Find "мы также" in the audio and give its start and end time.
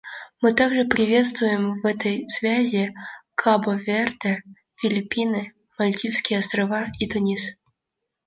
0.41-0.85